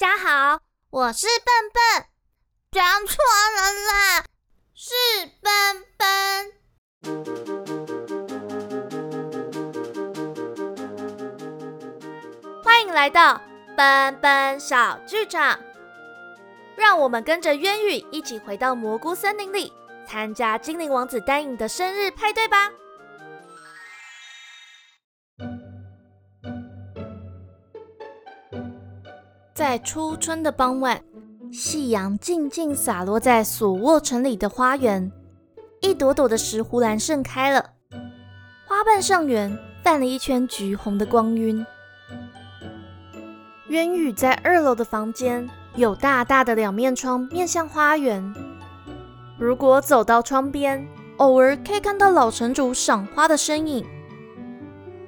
[0.00, 2.06] 大家好，我是笨笨，
[2.70, 3.16] 讲错
[3.56, 4.24] 了啦，
[4.72, 4.94] 是
[5.42, 5.50] 笨
[5.96, 6.06] 笨。
[12.62, 13.40] 欢迎来到
[13.76, 15.58] 笨笨小剧场，
[16.76, 19.72] 让我们跟着渊羽一起回到蘑菇森林里，
[20.06, 22.70] 参加精灵王子丹影的生日派对吧。
[29.58, 31.02] 在初春的傍晚，
[31.50, 35.10] 夕阳静静洒落在索沃城里的花园，
[35.80, 37.70] 一朵朵的石斛兰盛开了，
[38.68, 41.66] 花瓣上缘泛了一圈橘红的光晕。
[43.66, 48.32] 渊羽在二楼的房间，有大大的两面窗面向花园。
[49.40, 53.84] 如果走到窗边，偶尔可以看到老城主赏花的身影。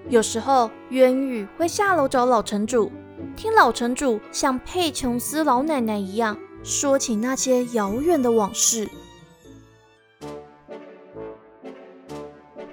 [0.09, 2.91] 有时候，渊羽会下楼找老城主。
[3.41, 8.87] 听老城主像佩琼斯老奶奶一样说起那些遥远的往事。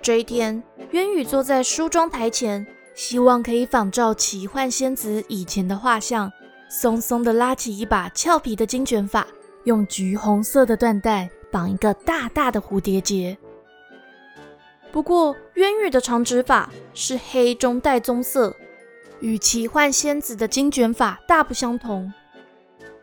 [0.01, 6.29] 这一天，渊羽坐在梳妆台前，希望可以仿照奇幻仙子以前的画像，
[6.69, 9.25] 松松的拉起一把俏皮的金卷发，
[9.63, 13.37] 用橘红色的缎带绑一个大大的蝴蝶结。
[14.91, 18.53] 不过，渊羽的长直发是黑中带棕色。
[19.19, 22.13] 与奇幻仙子的金卷发大不相同，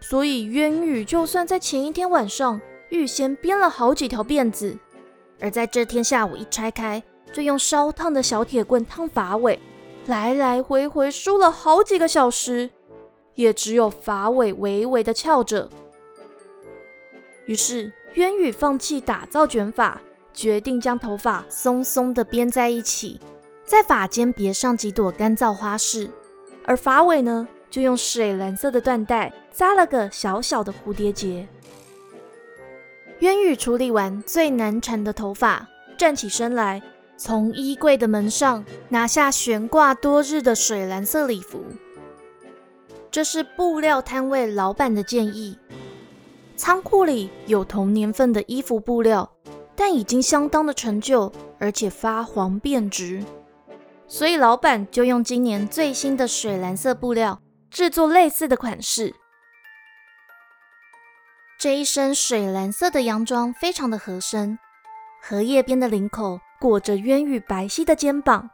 [0.01, 4.79] 所以渊羽就算在前一天晚上预先编了好几条辫子，
[5.41, 9.59] 而在这天下午一拆开，就用烧烫的小铁棍烫发尾，
[10.07, 12.71] 来来回回梳了好几个小时，
[13.35, 15.69] 也只有发尾微微的翘着。
[17.47, 20.01] 于是渊羽放弃打造卷发，
[20.33, 23.21] 决定将头发松松的编在一起。
[23.67, 26.11] 在发间别上几朵干燥花饰，
[26.65, 31.49] 而发尾呢，就用水蓝色的缎带扎了个小小的蝴蝶结。
[33.21, 36.83] 渊羽处理完最难缠的头发，站起身来，
[37.17, 41.65] 从衣柜的门上拿下悬挂多日的水蓝色礼服。
[43.11, 45.57] 这是布料摊位老板的建议。
[46.57, 49.31] 仓库里有同年份的衣服布料，
[49.75, 53.23] 但已经相当的陈旧，而且发黄变质。
[54.07, 59.15] 所以老板就用今年最新的水蓝色布料制作类似的款式。
[61.59, 64.59] 这一身水蓝色的洋装非常的合身，
[65.23, 68.51] 荷叶边的领口裹着渊羽白皙的肩膀。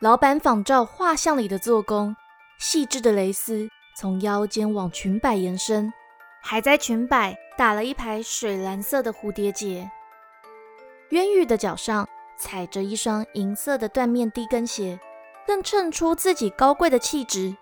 [0.00, 2.14] 老板仿照画像里的做工，
[2.60, 5.92] 细致的蕾丝从腰间往裙摆延伸，
[6.40, 9.90] 还在裙摆打了一排水蓝色的蝴蝶结。
[11.10, 12.08] 渊羽的脚上。
[12.38, 14.98] 踩着一双银色的缎面低跟鞋，
[15.46, 17.56] 更衬出自己高贵的气质。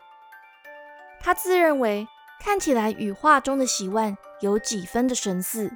[1.20, 2.06] 他自认为
[2.40, 5.72] 看起来与画中的喜万有几分的神似。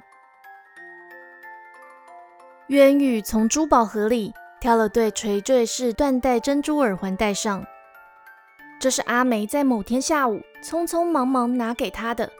[2.67, 7.65] 渊羽从珠宝盒里挑了对垂坠式缎带珍珠耳环戴上，
[8.79, 12.31] 这是阿梅在某天下午匆匆忙忙拿给他的，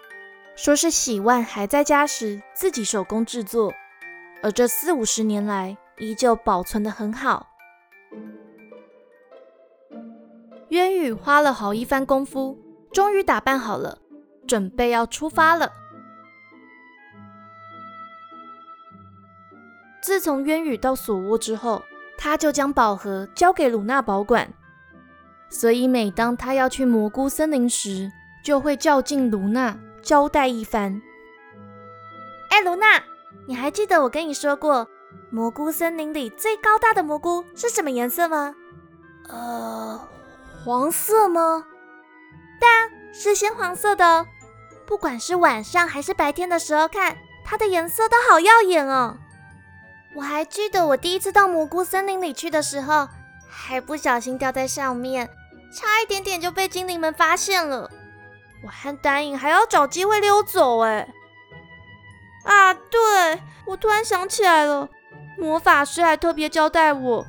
[0.56, 3.74] 说是喜万还在家时自己手工制作，
[4.42, 5.76] 而这四五十年来。
[6.02, 7.48] 依旧保存的很好。
[10.70, 12.58] 渊羽花了好一番功夫，
[12.92, 14.00] 终于打扮好了，
[14.48, 15.72] 准备要出发了。
[20.02, 21.84] 自从渊羽到索沃之后，
[22.18, 24.52] 他就将宝盒交给鲁娜保管，
[25.50, 28.12] 所以每当他要去蘑菇森林时，
[28.44, 31.00] 就会叫进鲁娜交代一番。
[32.50, 33.04] 哎，鲁娜，
[33.46, 34.90] 你还记得我跟你说过？
[35.32, 38.54] 蘑菇森林里最高大的蘑菇是什么颜色吗？
[39.30, 40.08] 呃，
[40.64, 41.66] 黄色吗？
[42.60, 44.26] 对啊，是鲜黄色的。
[44.86, 49.18] 不管是晚上还是白天的时候看，它的颜色都好耀眼哦。
[50.16, 53.08] 我还记得我第一次到蘑菇森林里去的时候，
[53.50, 55.30] 还不小心掉在上面，
[55.74, 57.90] 差一点点就被精灵们发现了。
[58.64, 61.08] 我和丹影还要找机会溜走哎。
[62.44, 64.90] 啊，对，我突然想起来了。
[65.42, 67.26] 魔法师还特别交代我，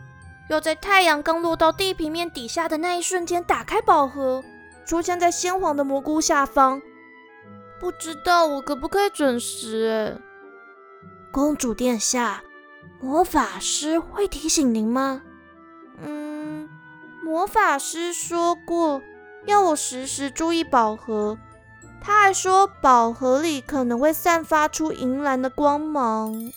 [0.51, 4.45] 要在太阳刚落到地平面底下的那一瞬间打开宝盒，
[4.85, 6.83] 出现在鲜黄的蘑菇下方。
[7.81, 10.21] 不知道我可不可以准时？
[11.33, 12.43] 公主殿下，
[13.01, 15.23] 魔法师会提醒您吗？
[16.05, 16.69] 嗯，
[17.25, 19.01] 魔法师说过
[19.47, 21.39] 要我时时注意宝盒，
[22.03, 26.53] 他还说宝盒里可能会散发出银蓝的光芒。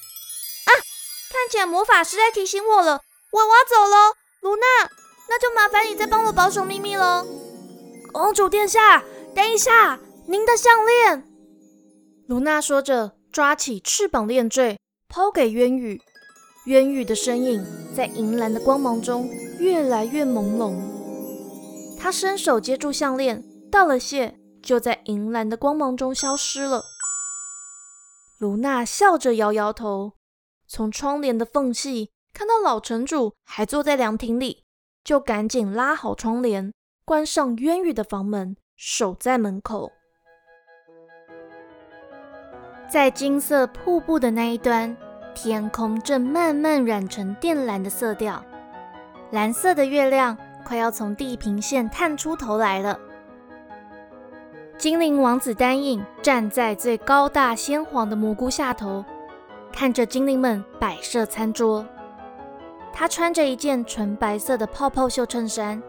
[1.35, 3.01] 看起来魔法师在提醒我了，
[3.31, 4.65] 我我走喽，卢娜，
[5.27, 7.27] 那就麻烦你再帮我保守秘密喽。
[8.13, 9.03] 公主殿下，
[9.35, 11.27] 等一下，您的项链！
[12.29, 14.79] 卢娜说着，抓起翅膀链坠，
[15.09, 16.01] 抛给渊羽。
[16.67, 19.29] 渊羽的身影在银蓝的光芒中
[19.59, 20.73] 越来越朦胧。
[21.99, 26.85] 他伸手接住项链，道了谢，就在银蓝的光芒中消失了。
[28.39, 30.13] 卢娜笑着摇摇头，
[30.67, 34.63] 从窗帘的缝隙看到老城主还坐在凉亭里，
[35.03, 36.73] 就赶紧拉好窗帘，
[37.05, 38.57] 关上渊羽的房门。
[38.77, 39.89] 守在门口，
[42.89, 44.97] 在金色瀑布的那一端，
[45.33, 48.43] 天空正慢慢染成靛蓝的色调，
[49.31, 52.99] 蓝色的月亮快要从地平线探出头来了。
[54.77, 59.05] 精灵王子丹影站在最高大鲜黄的蘑菇下头，
[59.75, 61.85] 看着精灵们摆设餐桌。
[62.93, 65.83] 他穿着一件纯白色的泡泡袖衬衫。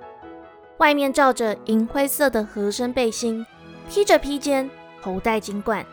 [0.78, 3.46] 外面罩着银灰色的合身背心，
[3.88, 4.68] 披着披肩，
[5.00, 5.86] 头戴金冠。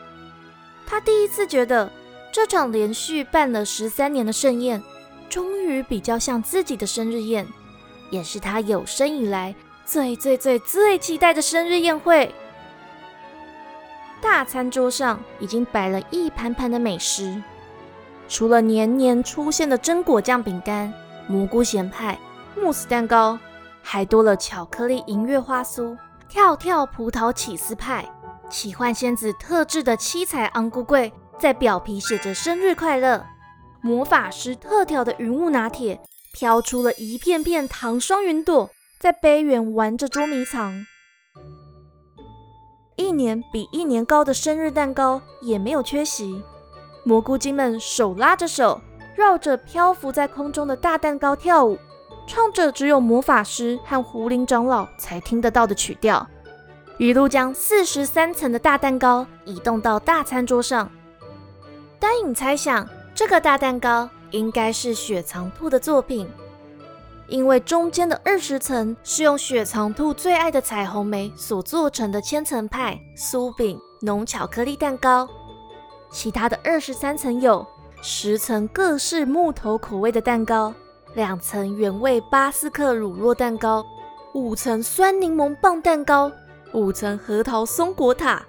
[0.87, 1.89] 他第一次觉得
[2.31, 4.81] 这场连续办了十三年的盛宴，
[5.29, 7.47] 终于比较像自己的生日宴，
[8.09, 9.53] 也是他有生以来
[9.85, 12.33] 最最最最期待的生日宴会。
[14.19, 17.41] 大餐桌上已经摆了一盘盘的美食，
[18.33, 20.91] 除了年年出现的榛果酱饼干、
[21.27, 22.17] 蘑菇咸派、
[22.59, 23.37] 慕斯蛋糕。
[23.83, 25.95] 还多了巧克力银月花酥、
[26.27, 28.09] 跳跳葡萄起司派、
[28.49, 33.23] 奇幻仙子特制的七彩昂咕柜，在表皮写着生日快乐。
[33.81, 36.01] 魔法师特调的云雾拿铁，
[36.33, 40.73] 飘出了一片片糖霜云朵，在杯缘玩着捉迷藏。
[42.95, 46.41] 一年比一年高的生日蛋糕也没有缺席。
[47.03, 48.79] 蘑菇精们手拉着手，
[49.15, 51.77] 绕着漂浮在空中的大蛋糕跳舞。
[52.25, 56.25] 唱着只有魔法师和狐灵长老才听得到的曲调，
[56.97, 60.89] 一路将四十三层的大蛋糕移动到大餐桌上。
[61.99, 66.29] 丹影猜想，这个大蛋糕应该是雪藏兔的作品，
[67.27, 75.27] 因为中间的二十层是用雪藏兔最爱的彩虹莓所做成的千层派酥饼浓巧克力蛋糕，
[76.13, 77.65] 其他的二十三层有
[78.01, 80.73] 十层各式木头口味的蛋糕。
[81.15, 83.85] 两层原味巴斯克乳酪蛋糕，
[84.33, 86.31] 五层酸柠檬棒蛋糕，
[86.71, 88.41] 五层核桃松果塔，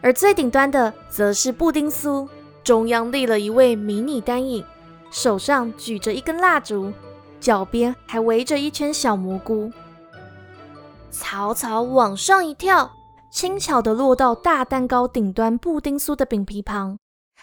[0.00, 2.28] 而最顶端的则是布丁酥。
[2.62, 4.64] 中央立了一位迷你单影，
[5.10, 6.92] 手上举着一根蜡烛，
[7.40, 9.72] 脚边还围着一圈小蘑菇。
[11.10, 12.92] 草草往上一跳，
[13.30, 16.98] 轻巧地落到大蛋糕顶端布丁酥的饼皮旁，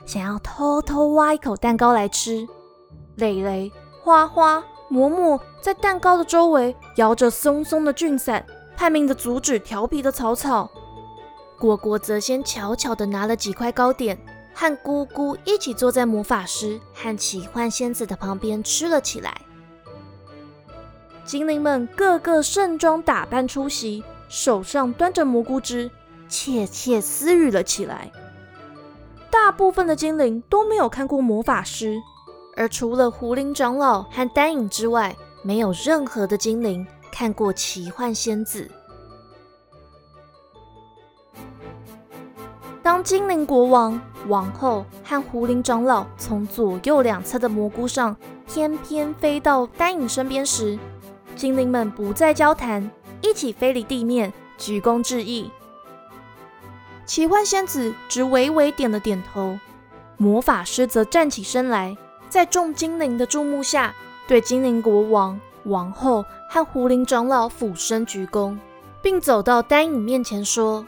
[0.06, 2.48] 想要偷偷挖一口蛋糕来吃。
[3.16, 3.72] 蕾蕾。
[4.04, 8.46] 花花、嬷嬷在蛋糕的周围摇着松松的菌伞，
[8.78, 10.70] 拼命的阻止调皮的草草。
[11.58, 14.16] 果果则先悄悄地拿了几块糕点，
[14.54, 19.42] 和姑姑一起坐在魔法师和奇幻仙子的旁边吃了起来。
[21.24, 25.89] 精灵们个个盛装打扮出席，手上端着蘑菇汁，
[26.27, 28.12] 窃窃私语了起来。
[29.30, 31.98] 大部分的精灵都没有看过魔法师。
[32.57, 35.13] 而除了狐灵长老和丹影之外，
[35.44, 38.72] 没有任何的精灵看过奇幻仙子。
[42.82, 48.15] 当精灵国王、王后和狐灵长老从左右两侧的蘑菇上
[48.48, 50.79] 翩翩飞到丹影身边时，
[51.36, 52.89] 精灵们不再交谈，
[53.25, 55.50] 一起飞离地面，鞠躬致意。
[57.08, 59.58] 奇幻仙子只微微点了点头，
[60.17, 61.98] 魔法师则站起身来。
[62.29, 63.96] 在众精灵的注目下，
[64.27, 68.55] 对精灵国王、王后和狐灵长老俯身鞠躬，
[69.01, 70.86] 并走到丹影面前说：“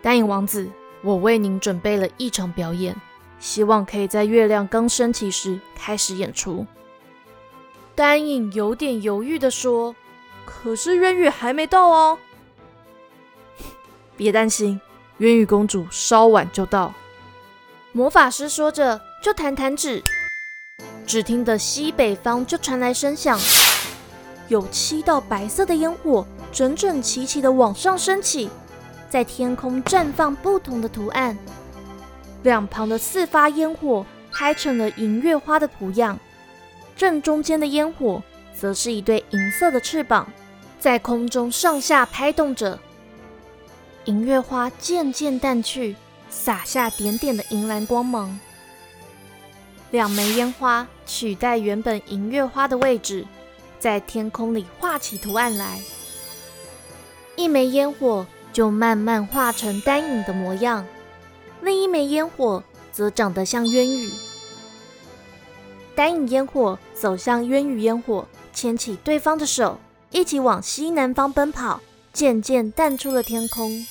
[0.00, 0.70] 丹影王子，
[1.02, 2.96] 我为您准备了一场表演，
[3.38, 6.64] 希望可以在月亮刚升起时开始演出。”
[7.94, 9.94] 丹影有点犹豫地说
[10.52, 12.18] ：“可是渊羽还没到哦。
[14.16, 14.80] ”别担心，
[15.18, 16.92] 渊羽公主稍晚就到。
[17.92, 20.02] 魔法师说着，就弹弹指。
[21.06, 23.38] 只听得西北方就传来声响，
[24.48, 28.48] 有七道白色的烟火整整齐齐的往上升起，
[29.10, 31.36] 在天空绽放不同的图案。
[32.44, 36.18] 两旁的四发烟火开成了银月花的图样，
[36.96, 38.22] 正中间的烟火
[38.54, 40.26] 则是一对银色的翅膀，
[40.82, 42.76] 在空中上下拍动着。
[44.06, 45.94] 银月花渐渐淡去，
[46.28, 48.36] 洒下点点的银蓝光芒。
[49.92, 53.24] 两枚烟花取代原本银月花的位置，
[53.78, 55.78] 在天空里画起图案来。
[57.36, 60.84] 一枚烟火就慢慢化成丹影的模样。
[61.60, 62.60] 另一枚烟火
[62.90, 64.10] 则长得像渊羽。
[65.94, 69.78] 丹影烟火走向渊羽烟火，牵起对方的手，
[70.12, 71.80] 一起往西南方奔跑，
[72.12, 73.84] 渐渐淡出了天空。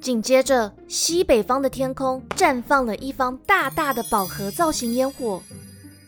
[0.00, 5.40] 紧接着，西北方的天空绽放了一方大大的宝盒造型烟火，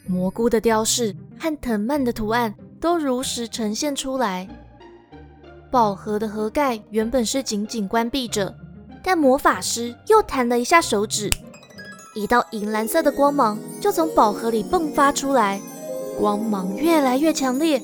[0.07, 4.49] 蘑菇的雕饰和藤蔓的图案都如实呈现出来。
[5.71, 8.53] 宝盒的盒盖原本是紧紧关闭着，
[9.03, 11.31] 但魔法师又弹了一下手指，
[12.15, 15.61] 一道银蓝色的光芒就从宝盒里迸发出来，
[16.19, 17.81] 光芒越来越强烈，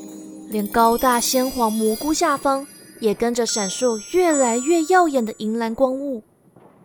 [0.51, 2.67] 连高大鲜黄蘑菇下方。
[3.01, 6.25] 也跟着闪烁越来越耀眼的银蓝光雾，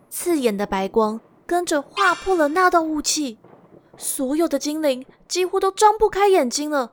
[0.08, 3.36] 刺眼的白光跟着划破了那道雾气，
[3.98, 6.92] 所有的精灵几乎都张不开眼睛了。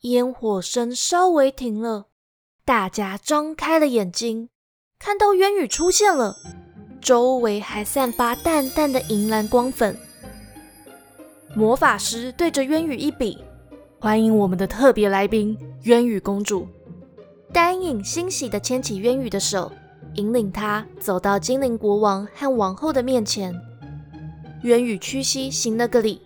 [0.00, 2.06] 烟火声稍微停了，
[2.64, 4.48] 大家张开了眼睛，
[4.98, 6.36] 看到渊羽出现了，
[7.02, 9.94] 周围还散发淡淡的银蓝光粉。
[11.54, 13.44] 魔法师对着渊羽一比，
[14.04, 16.68] 欢迎我们的特别来宾渊羽公主。
[17.50, 19.72] 丹影欣喜地牵起渊羽的手，
[20.16, 23.58] 引领他走到精灵国王和王后的面前。
[24.60, 26.20] 渊羽屈膝行了个礼，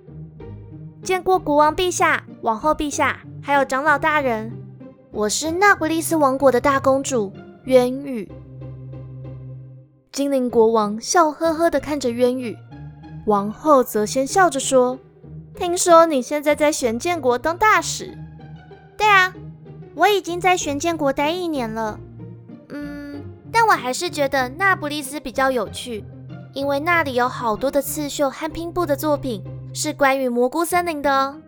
[1.05, 4.53] 见过国王陛下、王后陛下，还有长老大人。
[5.13, 7.33] 我是那不利斯王国的大公主
[7.67, 8.29] 渊羽。
[10.11, 12.57] 精灵国王笑呵呵地看着渊羽，
[13.27, 14.99] 王后则先笑着说
[15.59, 18.17] ：“听说你现在在玄剑国当大使？
[18.97, 19.35] 对啊。”
[19.95, 21.99] 我已经在玄剑国待一年了，
[22.69, 26.05] 嗯，但我还是觉得那不利斯比较有趣，
[26.53, 29.43] 因为那里有好多的刺绣和拼布的作品，
[29.75, 31.41] 是关于蘑菇森林的哦。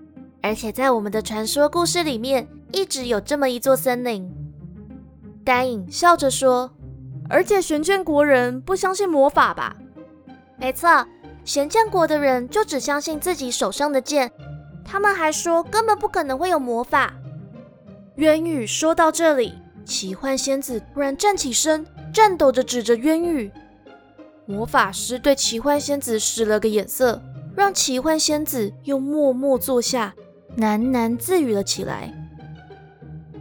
[0.42, 4.28] 而且在我们的传说故事里面，一直有这么一座森林。
[5.44, 6.72] 丹影笑着说
[7.30, 9.76] ：“而且玄剑国人不相信魔法吧
[10.58, 11.06] ？”“没错，
[11.44, 14.30] 玄剑国的人就只相信自己手上的剑，
[14.84, 17.14] 他们还说根本不可能会有魔法。”
[18.16, 19.54] 渊羽说到这里，
[19.84, 23.50] 奇幻仙子突然站起身，颤抖着指着渊羽。
[24.46, 27.22] 魔法师对奇幻仙子使了个眼色，
[27.56, 30.14] 让奇幻仙子又默默坐下，
[30.58, 32.12] 喃喃自语了起来。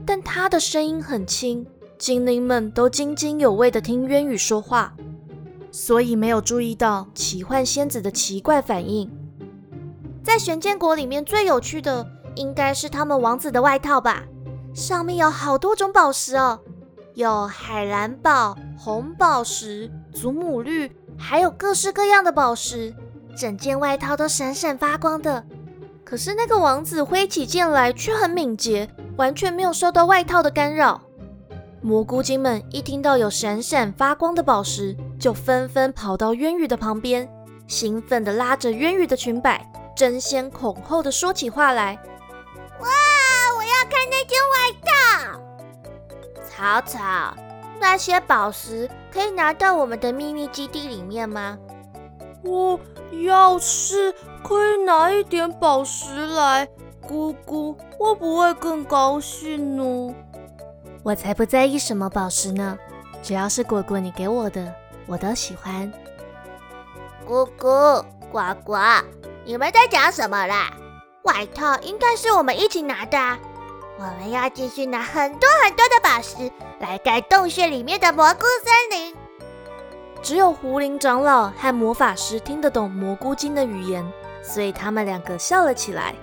[0.06, 1.66] 但他的声音很轻，
[1.98, 4.96] 精灵们都津津有味地听渊羽说话，
[5.72, 9.10] 所以没有注意到奇幻仙子的奇怪反应。
[10.24, 14.24] 在玄剑国里面最有趣的，应该是他们王子的外套吧。
[14.74, 16.60] 上面有好多种宝石哦，
[17.16, 22.94] 有海蓝宝、红宝石、祖母绿，还有各式各样的宝石，
[23.36, 25.44] 整件外套都闪闪发光的。
[26.04, 31.02] 可是那个王子挥起剑来却很敏捷，完全没有受到外套的干扰。
[31.82, 37.28] 蘑菇精们一听到有闪闪发光的宝石，就纷纷跑到渊羽的旁边，
[37.68, 41.98] 兴奋地拉着渊羽的裙摆，争先恐后地说起话来。
[42.80, 42.88] 哇！
[43.58, 45.40] 我要看那件外套。
[46.44, 47.34] 草草，
[47.80, 51.58] 那些宝石可以拿到我们的秘密基地里面吗？
[52.44, 52.78] 我
[53.24, 56.68] 要是可以拿一点宝石来，
[57.08, 60.14] 姑姑会不会更高兴呢？
[61.04, 62.78] 我才不在意什么宝石呢，
[63.24, 64.74] 只要是果果你给我的，
[65.08, 65.92] 我都喜欢。
[67.26, 68.78] 姑姑，呱呱，
[69.46, 70.72] 你们在讲什么啦？
[71.24, 73.18] 外套应该是我们一起拿的，
[73.98, 79.16] 我们要继续拿很多很多的宝石来盖洞穴里面的蘑菇森林。
[80.22, 84.06] 只有狐灵长老和魔法师听得懂蘑菇精的语言，
[84.44, 86.14] 所以他们两个笑了起来。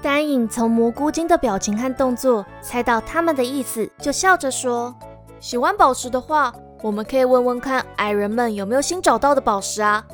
[0.00, 4.94] 丹影从蘑菇精的表情和动作猜到他们的意思，就笑着说
[5.40, 10.04] ：“喜欢宝石的话，我们可以问问看矮人们有没有新找到的宝石啊。”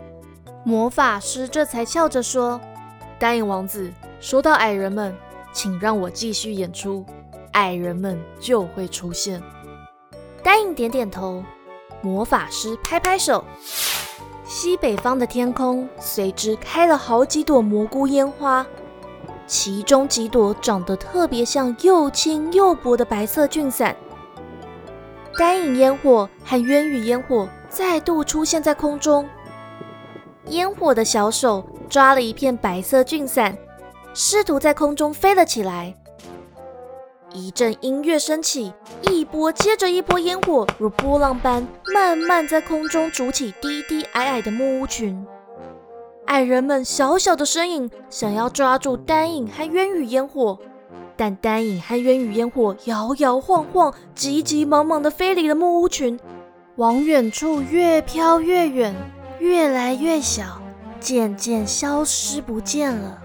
[0.65, 2.59] 魔法师这才笑着说。
[3.19, 5.15] 丹影王子说到：“矮人们，
[5.53, 7.05] 请让我继续演出，
[7.53, 9.43] 矮人们就会出现。”
[10.43, 11.45] 丹影点点头，
[12.01, 13.45] 魔法师拍拍手，
[14.47, 18.67] 西北方的天空随之开了好几朵蘑菇烟花，
[19.47, 23.95] 其中几朵长得特别像又轻又薄的白色菌伞。
[25.39, 29.29] 丹影烟火和渊羽烟火再度出现在空中，
[30.47, 31.65] 烟火的小手。
[31.87, 33.57] 抓了一片白色菌伞，
[34.15, 35.95] 试图在空中飞了起来。
[37.33, 38.73] 一阵音乐升起，
[39.03, 45.25] 一波接着一波烟火如波浪般慢慢在空中筑起低低矮矮的木屋群。
[46.27, 50.59] 矮人们小小的身影想要抓住丹影和渊羽烟火，
[51.17, 56.19] 但丹影和渊羽烟火摇摇晃晃、急急忙忙地飞离了木屋群，
[56.77, 58.95] 往远处越飘越远，
[59.39, 60.61] 越来越小，
[60.99, 63.23] 渐渐消失不见了。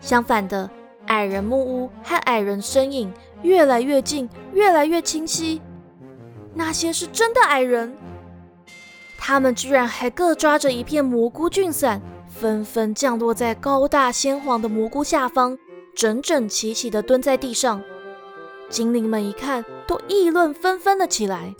[0.00, 0.68] 相反的，
[1.06, 5.62] 矮人木屋和矮人身影越来越近，越来越清晰。
[6.54, 7.96] 那些是真的矮人，
[9.24, 15.56] 他们居然还各抓着一片蘑菇菌伞，纷纷降落在高大鲜黄的蘑菇下方。
[15.94, 17.80] 整整齐齐地蹲在地上，
[18.68, 21.54] 精灵们一看，都议论纷纷了起来。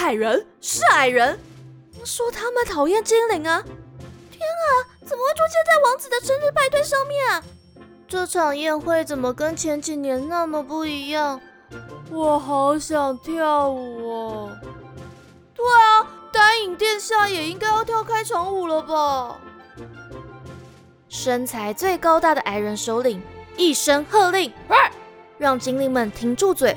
[0.00, 1.38] 矮人是矮人，
[2.02, 3.62] 说他们讨厌精灵啊！
[4.32, 4.66] 天啊，
[5.04, 7.44] 怎么会出现在王子的生日派对上面啊？
[8.08, 11.40] 这场宴会怎么跟前几年那么不一样？
[12.10, 14.50] 我好想跳舞哦！
[15.54, 16.08] 对啊，
[16.64, 19.36] 影殿下也应该要跳开场舞了吧？
[21.08, 23.22] 身材最高大的矮人首领。
[23.54, 24.50] 一声喝令，
[25.36, 26.74] 让精灵们停住嘴。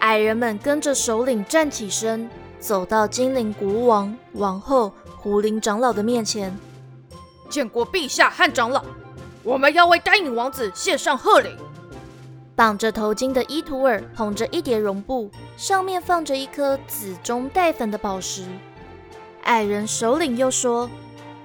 [0.00, 2.28] 矮人们跟着首领站起身，
[2.58, 6.56] 走到精灵国王、王后、狐灵长老的面前。
[7.48, 8.84] 见过陛下和长老，
[9.44, 11.56] 我们要为丹影王子献上贺礼。
[12.56, 18.44] 绑着头巾的伊图尔捧着一叠绒布，上面放着一颗紫中带粉的宝石。
[19.44, 20.88] 矮人首领又说：“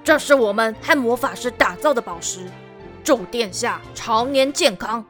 [0.03, 2.49] 这是我们和魔法师打造的宝石。”
[3.03, 5.03] 祝殿下常年健康。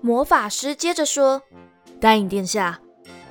[0.00, 1.42] 魔法师接着说
[2.00, 2.78] ：“答应殿下，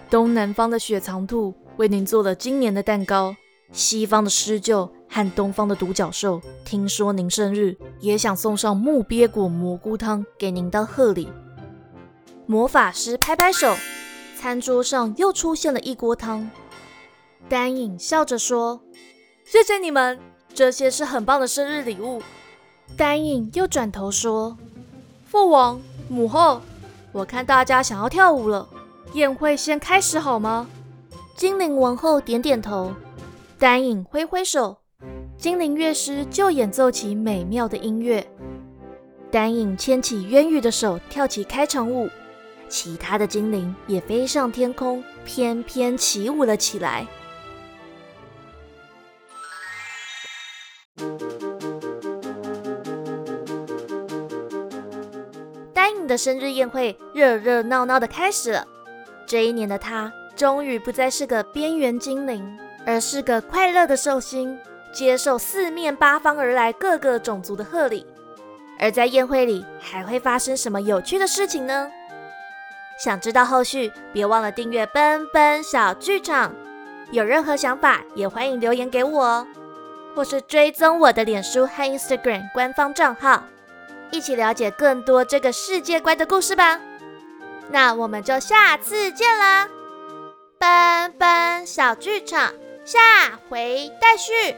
[0.09, 3.35] 东南方的雪藏兔为您做了今年的蛋糕，
[3.71, 11.29] 西方的狮鹫和东方的独角兽听说您生日，也想送上木鳖果蘑菇汤给您当贺礼。”
[12.45, 13.73] 魔法师拍拍手，
[14.37, 16.49] 餐桌上又出现了一锅汤。
[17.49, 18.81] 丹影笑着说
[19.45, 20.19] ：“谢谢你们，
[20.53, 22.21] 这些是很棒的生日礼物。”
[22.97, 24.57] 丹影又转头说
[25.25, 26.61] ：“父王、母后，
[27.11, 28.67] 我看大家想要跳舞了，
[29.13, 30.67] 宴会先开始好吗？”
[31.35, 32.93] 精灵王后点点头，
[33.57, 34.77] 丹影挥挥手，
[35.37, 38.25] 精灵乐师就演奏起美妙的音乐。
[39.31, 42.07] 丹影牵起渊羽的手，跳起开场舞，
[42.69, 47.07] 其他的精灵也飞上天空，翩翩起舞了起来。
[56.13, 58.67] 的生日宴会热热闹闹的开始了。
[59.25, 64.55] 这一年的他终于不再是个边缘精灵，而是个快乐的寿星，
[64.93, 68.05] 接受四面八方而来各个种族的贺礼。
[68.77, 71.89] 而在宴会里还会发生什么有趣的事情呢？
[73.03, 76.53] 想知道后续，别忘了订阅奔奔小剧场。
[77.11, 79.47] 有任何想法，也欢迎留言给我哦，
[80.15, 83.45] 或是追踪我的脸书和 Instagram 官方账号。
[84.13, 86.79] 一起了解更多这个世界观的故事吧。
[87.69, 89.67] 那我们就下次见啦！
[90.59, 92.53] 奔奔小剧场，
[92.85, 92.99] 下
[93.49, 94.55] 回待续。